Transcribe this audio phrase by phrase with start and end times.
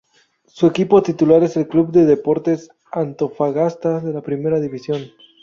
[0.47, 5.11] Su equipo titular es el Club de Deportes Antofagasta de la Primera División.